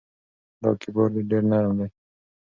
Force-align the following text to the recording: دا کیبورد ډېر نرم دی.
دا 0.61 0.69
کیبورد 0.81 1.13
ډېر 1.29 1.43
نرم 1.51 1.71
دی. 1.79 1.87